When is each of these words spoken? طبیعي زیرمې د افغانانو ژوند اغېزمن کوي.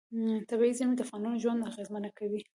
طبیعي 0.49 0.73
زیرمې 0.77 0.95
د 0.97 1.01
افغانانو 1.05 1.41
ژوند 1.43 1.65
اغېزمن 1.69 2.03
کوي. 2.17 2.41